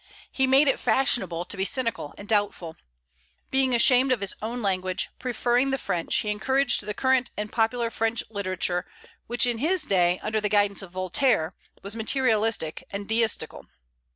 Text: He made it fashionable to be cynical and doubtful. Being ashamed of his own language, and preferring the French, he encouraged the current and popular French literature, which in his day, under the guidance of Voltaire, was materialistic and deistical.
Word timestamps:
He 0.31 0.47
made 0.47 0.67
it 0.67 0.79
fashionable 0.79 1.45
to 1.45 1.55
be 1.55 1.63
cynical 1.63 2.15
and 2.17 2.27
doubtful. 2.27 2.75
Being 3.51 3.75
ashamed 3.75 4.11
of 4.11 4.19
his 4.21 4.33
own 4.41 4.59
language, 4.59 5.09
and 5.11 5.19
preferring 5.19 5.69
the 5.69 5.77
French, 5.77 6.15
he 6.15 6.29
encouraged 6.31 6.81
the 6.83 6.95
current 6.95 7.29
and 7.37 7.51
popular 7.53 7.91
French 7.91 8.23
literature, 8.27 8.87
which 9.27 9.45
in 9.45 9.59
his 9.59 9.83
day, 9.83 10.19
under 10.23 10.41
the 10.41 10.49
guidance 10.49 10.81
of 10.81 10.89
Voltaire, 10.89 11.53
was 11.83 11.95
materialistic 11.95 12.83
and 12.89 13.07
deistical. 13.07 13.67